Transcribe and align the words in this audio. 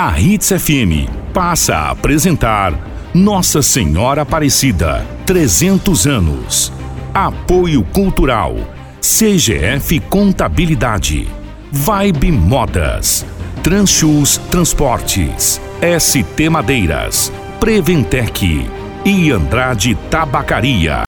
A 0.00 0.16
Hits 0.16 0.50
FM 0.50 1.10
passa 1.34 1.74
a 1.74 1.90
apresentar 1.90 2.72
Nossa 3.12 3.60
Senhora 3.62 4.22
Aparecida, 4.22 5.04
300 5.26 6.06
anos. 6.06 6.72
Apoio 7.12 7.82
Cultural, 7.82 8.54
CGF 9.00 9.98
Contabilidade, 10.08 11.26
Vibe 11.72 12.30
Modas, 12.30 13.26
Transchus 13.60 14.38
Transportes, 14.52 15.60
ST 15.98 16.48
Madeiras, 16.48 17.32
Preventec 17.58 18.70
e 19.04 19.30
Andrade 19.32 19.96
Tabacaria. 20.08 21.02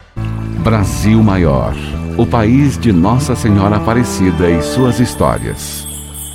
Brasil 0.65 1.23
Maior, 1.23 1.77
o 2.19 2.27
país 2.27 2.77
de 2.77 2.91
Nossa 2.91 3.37
Senhora 3.37 3.77
Aparecida 3.77 4.51
e 4.51 4.61
suas 4.61 4.99
histórias. 4.99 5.87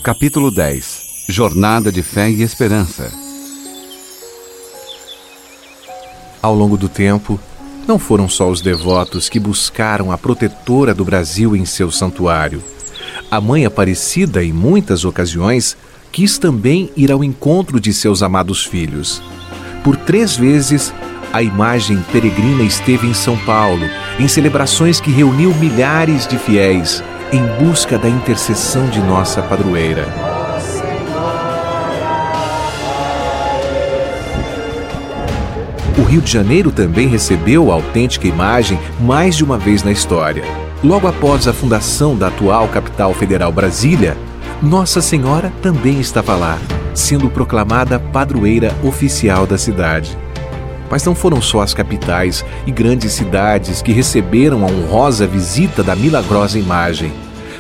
Capítulo 0.02 0.50
10 0.50 1.05
Jornada 1.28 1.92
de 1.92 2.04
Fé 2.04 2.30
e 2.30 2.44
Esperança. 2.44 3.12
Ao 6.40 6.54
longo 6.54 6.78
do 6.78 6.88
tempo, 6.88 7.40
não 7.88 7.98
foram 7.98 8.30
só 8.30 8.48
os 8.48 8.62
devotos 8.62 9.28
que 9.28 9.40
buscaram 9.40 10.12
a 10.12 10.20
protetora 10.20 10.94
do 10.94 11.04
Brasil 11.04 11.56
em 11.56 11.66
seu 11.66 11.90
santuário. 11.90 12.64
A 13.32 13.42
Mãe 13.42 13.66
Aparecida, 13.66 14.44
em 14.44 14.54
muitas 14.54 15.04
ocasiões, 15.04 15.76
quis 16.12 16.38
também 16.38 16.92
ir 16.96 17.12
ao 17.12 17.24
encontro 17.24 17.80
de 17.80 17.92
seus 17.92 18.22
amados 18.22 18.64
filhos. 18.64 19.20
Por 19.84 19.98
três 19.98 20.38
vezes, 20.38 20.94
a 21.34 21.42
imagem 21.42 22.06
peregrina 22.12 22.62
esteve 22.62 23.08
em 23.08 23.16
São 23.16 23.36
Paulo, 23.40 23.90
em 24.20 24.28
celebrações 24.28 25.00
que 25.00 25.10
reuniu 25.10 25.56
milhares 25.56 26.28
de 26.28 26.38
fiéis, 26.38 27.04
em 27.34 27.44
busca 27.66 27.98
da 27.98 28.08
intercessão 28.08 28.88
de 28.90 29.00
nossa 29.00 29.42
padroeira. 29.42 30.25
Rio 36.06 36.22
de 36.22 36.32
Janeiro 36.32 36.72
também 36.72 37.08
recebeu 37.08 37.72
a 37.72 37.74
autêntica 37.74 38.28
imagem 38.28 38.80
mais 39.00 39.36
de 39.36 39.44
uma 39.44 39.58
vez 39.58 39.84
na 39.84 39.92
história. 39.92 40.44
Logo 40.84 41.08
após 41.08 41.48
a 41.48 41.54
fundação 41.54 42.16
da 42.16 42.28
atual 42.28 42.68
capital 42.68 43.14
federal 43.14 43.52
Brasília, 43.52 44.16
Nossa 44.62 45.02
Senhora 45.02 45.52
também 45.64 46.00
estava 46.00 46.36
lá, 46.36 46.60
sendo 46.94 47.28
proclamada 47.28 48.00
padroeira 48.00 48.72
oficial 48.84 49.48
da 49.48 49.58
cidade. 49.58 50.16
Mas 50.92 51.04
não 51.04 51.16
foram 51.16 51.42
só 51.42 51.62
as 51.62 51.74
capitais 51.74 52.46
e 52.68 52.72
grandes 52.72 53.14
cidades 53.14 53.82
que 53.82 53.92
receberam 53.92 54.64
a 54.64 54.70
honrosa 54.70 55.26
visita 55.26 55.82
da 55.82 55.96
milagrosa 55.96 56.60
imagem. 56.60 57.12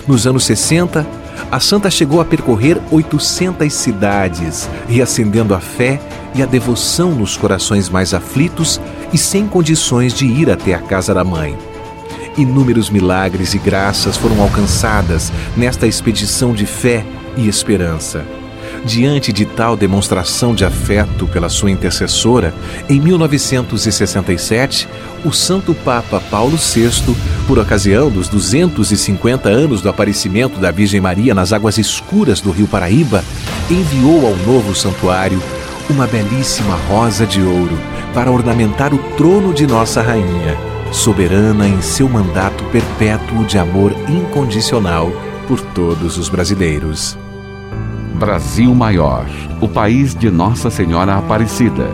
Nos 0.07 0.27
anos 0.27 0.45
60, 0.45 1.05
a 1.51 1.59
santa 1.59 1.89
chegou 1.89 2.21
a 2.21 2.25
percorrer 2.25 2.79
800 2.91 3.71
cidades, 3.73 4.69
reacendendo 4.87 5.53
a 5.53 5.59
fé 5.59 5.99
e 6.33 6.43
a 6.43 6.45
devoção 6.45 7.11
nos 7.11 7.37
corações 7.37 7.89
mais 7.89 8.13
aflitos 8.13 8.79
e 9.13 9.17
sem 9.17 9.47
condições 9.47 10.13
de 10.13 10.25
ir 10.25 10.49
até 10.49 10.73
a 10.73 10.81
casa 10.81 11.13
da 11.13 11.23
mãe. 11.23 11.57
Inúmeros 12.37 12.89
milagres 12.89 13.53
e 13.53 13.57
graças 13.57 14.17
foram 14.17 14.41
alcançadas 14.41 15.31
nesta 15.55 15.87
expedição 15.87 16.53
de 16.53 16.65
fé 16.65 17.05
e 17.37 17.47
esperança. 17.47 18.25
Diante 18.85 19.33
de 19.33 19.45
tal 19.45 19.75
demonstração 19.75 20.53
de 20.53 20.63
afeto 20.63 21.27
pela 21.27 21.49
sua 21.49 21.71
intercessora, 21.71 22.53
em 22.87 22.99
1967, 22.99 24.87
o 25.25 25.31
Santo 25.31 25.73
Papa 25.73 26.21
Paulo 26.29 26.55
VI, 26.55 27.15
por 27.47 27.57
ocasião 27.57 28.11
dos 28.11 28.29
250 28.29 29.49
anos 29.49 29.81
do 29.81 29.89
aparecimento 29.89 30.59
da 30.59 30.69
Virgem 30.69 31.01
Maria 31.01 31.33
nas 31.33 31.51
águas 31.51 31.79
escuras 31.79 32.39
do 32.39 32.51
Rio 32.51 32.67
Paraíba, 32.67 33.23
enviou 33.71 34.27
ao 34.27 34.35
novo 34.35 34.75
santuário 34.75 35.41
uma 35.89 36.05
belíssima 36.05 36.75
rosa 36.87 37.25
de 37.25 37.41
ouro 37.41 37.79
para 38.13 38.31
ornamentar 38.31 38.93
o 38.93 38.99
trono 39.17 39.51
de 39.51 39.65
nossa 39.65 39.99
rainha, 40.03 40.55
soberana 40.91 41.67
em 41.67 41.81
seu 41.81 42.07
mandato 42.07 42.63
perpétuo 42.65 43.45
de 43.45 43.57
amor 43.57 43.95
incondicional 44.07 45.11
por 45.47 45.59
todos 45.59 46.19
os 46.19 46.29
brasileiros. 46.29 47.17
Brasil 48.15 48.73
Maior, 48.73 49.25
o 49.59 49.67
país 49.67 50.15
de 50.15 50.31
Nossa 50.31 50.69
Senhora 50.69 51.17
Aparecida. 51.17 51.89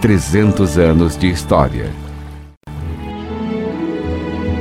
300 0.00 0.78
anos 0.78 1.18
de 1.18 1.28
história. 1.28 1.92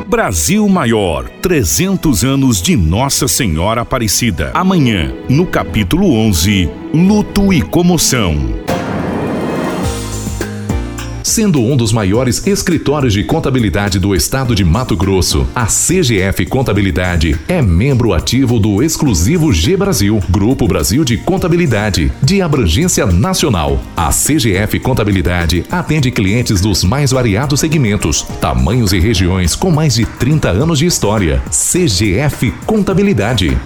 Brasil 0.07 0.67
Maior, 0.67 1.29
300 1.43 2.23
anos 2.23 2.59
de 2.59 2.75
Nossa 2.75 3.27
Senhora 3.27 3.81
Aparecida. 3.81 4.49
Amanhã, 4.55 5.13
no 5.29 5.45
capítulo 5.45 6.11
11, 6.11 6.71
Luto 6.91 7.53
e 7.53 7.61
Comoção. 7.61 8.64
Sendo 11.25 11.59
um 11.59 11.75
dos 11.75 11.91
maiores 11.91 12.45
escritórios 12.45 13.11
de 13.11 13.23
contabilidade 13.23 13.97
do 13.97 14.13
estado 14.13 14.53
de 14.53 14.63
Mato 14.63 14.95
Grosso, 14.95 15.47
a 15.55 15.65
CGF 15.65 16.45
Contabilidade 16.45 17.35
é 17.47 17.63
membro 17.63 18.13
ativo 18.13 18.59
do 18.59 18.83
exclusivo 18.83 19.51
G 19.51 19.75
Brasil, 19.75 20.21
Grupo 20.29 20.67
Brasil 20.67 21.03
de 21.03 21.17
Contabilidade, 21.17 22.13
de 22.21 22.43
abrangência 22.43 23.07
nacional. 23.07 23.81
A 23.97 24.11
CGF 24.11 24.79
Contabilidade 24.79 25.65
atende 25.71 26.11
clientes 26.11 26.61
dos 26.61 26.83
mais 26.83 27.09
variados 27.09 27.59
segmentos, 27.59 28.21
tamanhos 28.39 28.93
e 28.93 28.99
regiões 28.99 29.55
com 29.55 29.71
mais 29.71 29.95
de 29.95 30.05
30 30.05 30.49
anos 30.51 30.77
de 30.77 30.85
história. 30.85 31.41
CGF 31.49 32.51
Contabilidade. 32.67 33.57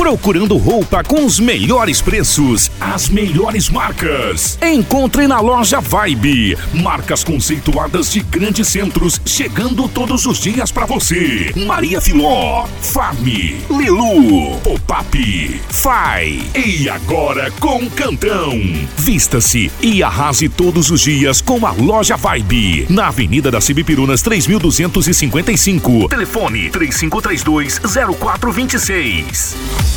Procurando 0.00 0.56
roupa 0.56 1.04
com 1.04 1.26
os 1.26 1.38
melhores 1.38 2.00
preços, 2.00 2.70
as 2.80 3.10
melhores 3.10 3.68
marcas. 3.68 4.58
Encontre 4.62 5.26
na 5.26 5.40
loja 5.40 5.78
Vibe. 5.78 6.56
Marcas 6.72 7.22
conceituadas 7.22 8.10
de 8.10 8.20
grandes 8.20 8.68
centros, 8.68 9.20
chegando 9.26 9.86
todos 9.90 10.24
os 10.24 10.40
dias 10.40 10.72
para 10.72 10.86
você. 10.86 11.52
Maria 11.66 12.00
Filó, 12.00 12.66
Fami, 12.80 13.60
Lilu, 13.68 14.56
Pop-Up, 14.64 15.60
Fai. 15.68 16.40
E 16.56 16.88
agora 16.88 17.50
com 17.60 17.88
Cantão. 17.90 18.58
Vista-se 18.96 19.70
e 19.82 20.02
arrase 20.02 20.48
todos 20.48 20.90
os 20.90 21.02
dias 21.02 21.42
com 21.42 21.66
a 21.66 21.72
loja 21.72 22.16
Vibe. 22.16 22.86
Na 22.88 23.08
Avenida 23.08 23.50
das 23.50 23.64
Cibipirunas 23.64 24.22
3255. 24.22 26.08
Telefone 26.08 26.70
3532 26.70 27.78
0426. 27.78 29.89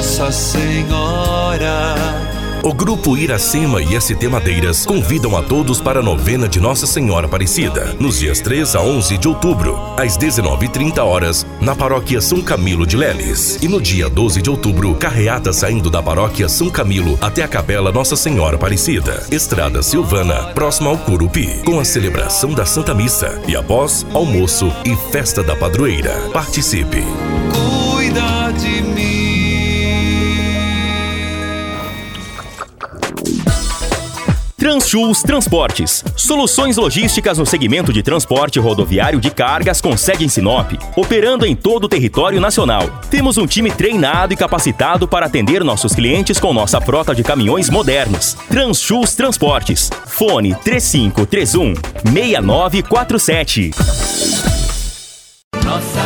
Nossa 0.00 0.32
Senhora. 0.32 1.94
O 2.62 2.72
Grupo 2.72 3.18
Iracema 3.18 3.82
e 3.82 4.00
ST 4.00 4.28
Madeiras 4.28 4.86
convidam 4.86 5.36
a 5.36 5.42
todos 5.42 5.78
para 5.78 6.00
a 6.00 6.02
novena 6.02 6.48
de 6.48 6.58
Nossa 6.58 6.86
Senhora 6.86 7.26
Aparecida, 7.26 7.94
nos 8.00 8.18
dias 8.18 8.40
3 8.40 8.76
a 8.76 8.80
11 8.80 9.18
de 9.18 9.28
outubro, 9.28 9.78
às 9.98 10.16
19h30 10.16 11.04
horas, 11.04 11.46
na 11.60 11.76
paróquia 11.76 12.18
São 12.22 12.40
Camilo 12.40 12.86
de 12.86 12.96
Leles. 12.96 13.58
E 13.60 13.68
no 13.68 13.78
dia 13.78 14.08
12 14.08 14.40
de 14.40 14.48
outubro, 14.48 14.94
carreata 14.94 15.52
saindo 15.52 15.90
da 15.90 16.02
paróquia 16.02 16.48
São 16.48 16.70
Camilo 16.70 17.18
até 17.20 17.42
a 17.42 17.48
capela 17.48 17.92
Nossa 17.92 18.16
Senhora 18.16 18.56
Aparecida, 18.56 19.26
Estrada 19.30 19.82
Silvana, 19.82 20.44
próxima 20.54 20.88
ao 20.88 20.96
Curupi, 20.96 21.60
com 21.62 21.78
a 21.78 21.84
celebração 21.84 22.54
da 22.54 22.64
Santa 22.64 22.94
Missa 22.94 23.38
e 23.46 23.54
após 23.54 24.06
almoço 24.14 24.72
e 24.82 24.96
festa 25.12 25.42
da 25.42 25.54
padroeira. 25.54 26.14
Participe. 26.32 27.04
Transchus 34.70 35.24
Transportes. 35.24 36.04
Soluções 36.14 36.76
logísticas 36.76 37.38
no 37.38 37.44
segmento 37.44 37.92
de 37.92 38.04
transporte 38.04 38.60
rodoviário 38.60 39.20
de 39.20 39.28
cargas 39.28 39.80
com 39.80 39.96
sede 39.96 40.24
em 40.24 40.28
Sinop, 40.28 40.74
operando 40.94 41.44
em 41.44 41.56
todo 41.56 41.84
o 41.84 41.88
território 41.88 42.40
nacional. 42.40 42.88
Temos 43.10 43.36
um 43.36 43.48
time 43.48 43.72
treinado 43.72 44.32
e 44.32 44.36
capacitado 44.36 45.08
para 45.08 45.26
atender 45.26 45.64
nossos 45.64 45.92
clientes 45.92 46.38
com 46.38 46.54
nossa 46.54 46.80
frota 46.80 47.12
de 47.12 47.24
caminhões 47.24 47.68
modernos. 47.68 48.36
Transchus 48.48 49.16
Transportes. 49.16 49.90
Fone 50.06 50.54
3531 50.54 51.74
6947. 52.04 53.72
Nossa. 55.64 55.99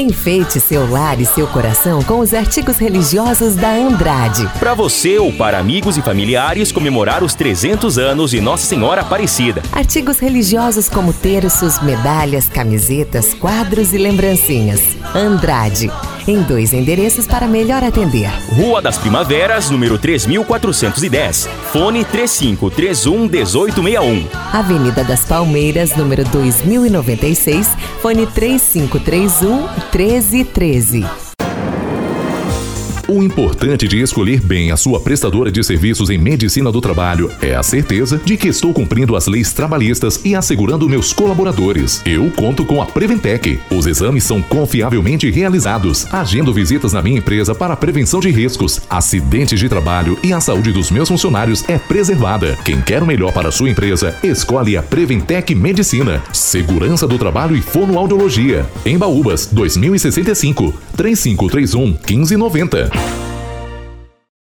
Enfeite 0.00 0.58
seu 0.60 0.90
lar 0.90 1.20
e 1.20 1.26
seu 1.26 1.46
coração 1.46 2.02
com 2.02 2.20
os 2.20 2.32
artigos 2.32 2.78
religiosos 2.78 3.54
da 3.54 3.70
Andrade. 3.70 4.48
Para 4.58 4.72
você 4.72 5.18
ou 5.18 5.30
para 5.30 5.58
amigos 5.58 5.98
e 5.98 6.00
familiares 6.00 6.72
comemorar 6.72 7.22
os 7.22 7.34
300 7.34 7.98
anos 7.98 8.30
de 8.30 8.40
Nossa 8.40 8.66
Senhora 8.66 9.02
Aparecida. 9.02 9.62
Artigos 9.70 10.18
religiosos 10.18 10.88
como 10.88 11.12
terços, 11.12 11.82
medalhas, 11.82 12.48
camisetas, 12.48 13.34
quadros 13.34 13.92
e 13.92 13.98
lembrancinhas. 13.98 14.80
Andrade 15.14 15.90
em 16.26 16.42
dois 16.42 16.72
endereços 16.72 17.26
para 17.26 17.46
melhor 17.46 17.82
atender. 17.82 18.30
Rua 18.48 18.80
das 18.82 18.98
Primaveras, 18.98 19.70
número 19.70 19.98
3410. 19.98 21.48
Fone 21.72 22.04
3531 22.04 23.28
1861. 23.28 24.28
Avenida 24.52 25.04
das 25.04 25.24
Palmeiras, 25.24 25.96
número 25.96 26.24
2096, 26.24 27.68
fone 28.00 28.26
3531 28.26 29.68
1313. 29.92 31.29
O 33.10 33.24
importante 33.24 33.88
de 33.88 34.00
escolher 34.00 34.40
bem 34.40 34.70
a 34.70 34.76
sua 34.76 35.00
prestadora 35.00 35.50
de 35.50 35.64
serviços 35.64 36.10
em 36.10 36.16
medicina 36.16 36.70
do 36.70 36.80
trabalho 36.80 37.28
é 37.42 37.56
a 37.56 37.62
certeza 37.62 38.20
de 38.24 38.36
que 38.36 38.46
estou 38.46 38.72
cumprindo 38.72 39.16
as 39.16 39.26
leis 39.26 39.52
trabalhistas 39.52 40.20
e 40.24 40.36
assegurando 40.36 40.88
meus 40.88 41.12
colaboradores. 41.12 42.00
Eu 42.06 42.30
conto 42.30 42.64
com 42.64 42.80
a 42.80 42.86
Preventec. 42.86 43.58
Os 43.68 43.88
exames 43.88 44.22
são 44.22 44.40
confiavelmente 44.40 45.28
realizados. 45.28 46.06
Agendo 46.12 46.54
visitas 46.54 46.92
na 46.92 47.02
minha 47.02 47.18
empresa 47.18 47.52
para 47.52 47.74
prevenção 47.74 48.20
de 48.20 48.30
riscos, 48.30 48.80
acidentes 48.88 49.58
de 49.58 49.68
trabalho 49.68 50.16
e 50.22 50.32
a 50.32 50.38
saúde 50.38 50.70
dos 50.70 50.88
meus 50.88 51.08
funcionários 51.08 51.68
é 51.68 51.80
preservada. 51.80 52.56
Quem 52.64 52.80
quer 52.80 53.02
o 53.02 53.06
melhor 53.06 53.32
para 53.32 53.48
a 53.48 53.52
sua 53.52 53.70
empresa, 53.70 54.14
escolhe 54.22 54.76
a 54.76 54.84
Preventec 54.84 55.52
Medicina. 55.52 56.22
Segurança 56.32 57.08
do 57.08 57.18
trabalho 57.18 57.56
e 57.56 57.60
fonoaudiologia. 57.60 58.64
Em 58.86 58.96
Baúbas, 58.96 59.48
2065, 59.50 60.72
3531 60.96 61.98
1590. 62.08 62.99